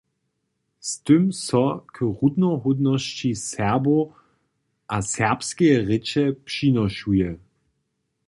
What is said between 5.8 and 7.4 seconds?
rěče přinošuje.